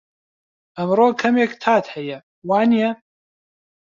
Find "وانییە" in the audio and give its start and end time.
2.49-2.91